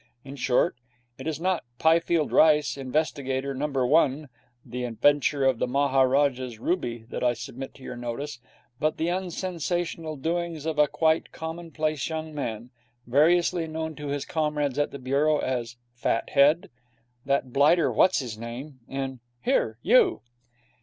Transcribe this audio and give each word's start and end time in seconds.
In 0.23 0.35
short, 0.35 0.77
it 1.19 1.27
is 1.27 1.39
not 1.39 1.63
'Pifield 1.77 2.31
Rice, 2.31 2.75
Investigator. 2.75 3.53
No. 3.53 3.67
1. 3.85 4.29
The 4.65 4.83
Adventure 4.83 5.45
of 5.45 5.59
the 5.59 5.67
Maharajah's 5.67 6.57
Ruby' 6.57 7.05
that 7.11 7.23
I 7.23 7.33
submit 7.33 7.75
to 7.75 7.83
your 7.83 7.95
notice, 7.97 8.39
but 8.79 8.97
the 8.97 9.09
unsensational 9.11 10.15
doings 10.15 10.65
of 10.65 10.79
a 10.79 10.87
quite 10.87 11.31
commonplace 11.31 12.09
young 12.09 12.33
man, 12.33 12.71
variously 13.05 13.67
known 13.67 13.93
to 13.97 14.07
his 14.07 14.25
comrades 14.25 14.79
at 14.79 14.89
the 14.89 14.97
Bureau 14.97 15.37
as 15.37 15.77
'Fathead', 15.93 16.71
'That 17.25 17.53
blighter 17.53 17.91
what's 17.91 18.17
his 18.17 18.39
name', 18.39 18.79
and 18.87 19.19
'Here, 19.43 19.77
you!' 19.83 20.21